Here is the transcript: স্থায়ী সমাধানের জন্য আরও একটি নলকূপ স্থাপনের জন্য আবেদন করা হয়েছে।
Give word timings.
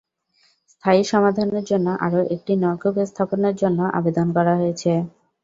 স্থায়ী 0.69 1.01
সমাধানের 1.11 1.63
জন্য 1.71 1.87
আরও 2.05 2.19
একটি 2.35 2.53
নলকূপ 2.57 2.95
স্থাপনের 3.05 3.55
জন্য 3.61 3.79
আবেদন 3.97 4.27
করা 4.35 4.53
হয়েছে। 4.59 4.91